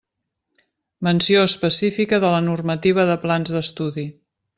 Menció 1.07 1.43
específica 1.49 2.19
de 2.23 2.31
la 2.37 2.41
normativa 2.47 3.05
de 3.11 3.19
plans 3.27 3.53
d'estudi. 3.57 4.07